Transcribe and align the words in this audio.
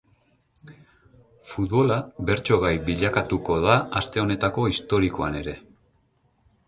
Futbola 1.49 1.97
bertso-gai 2.29 2.73
bilakatuko 2.87 3.59
da 3.67 3.77
aste 4.01 4.25
honetako 4.25 4.67
historikoan 4.73 5.39
ere. 5.43 5.59